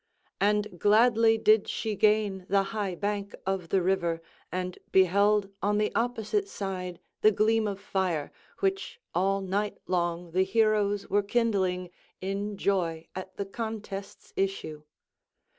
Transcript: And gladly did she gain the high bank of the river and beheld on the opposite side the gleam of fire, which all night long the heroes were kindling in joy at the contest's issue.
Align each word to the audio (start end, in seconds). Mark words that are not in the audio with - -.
And 0.39 0.79
gladly 0.79 1.37
did 1.37 1.67
she 1.67 1.95
gain 1.95 2.47
the 2.49 2.63
high 2.73 2.95
bank 2.95 3.35
of 3.45 3.69
the 3.69 3.83
river 3.83 4.19
and 4.51 4.79
beheld 4.91 5.51
on 5.61 5.77
the 5.77 5.93
opposite 5.93 6.47
side 6.49 6.99
the 7.21 7.29
gleam 7.31 7.67
of 7.67 7.79
fire, 7.79 8.31
which 8.61 8.99
all 9.13 9.41
night 9.41 9.77
long 9.85 10.31
the 10.31 10.41
heroes 10.43 11.07
were 11.07 11.21
kindling 11.21 11.91
in 12.19 12.57
joy 12.57 13.09
at 13.15 13.37
the 13.37 13.45
contest's 13.45 14.33
issue. 14.35 14.81